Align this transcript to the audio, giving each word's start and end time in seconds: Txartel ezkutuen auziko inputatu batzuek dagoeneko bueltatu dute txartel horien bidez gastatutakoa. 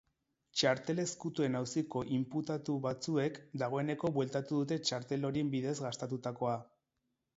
Txartel 0.59 1.01
ezkutuen 1.01 1.57
auziko 1.59 2.01
inputatu 2.15 2.77
batzuek 2.87 3.37
dagoeneko 3.65 4.11
bueltatu 4.19 4.63
dute 4.63 4.79
txartel 4.89 5.29
horien 5.31 5.53
bidez 5.57 5.77
gastatutakoa. 5.89 6.57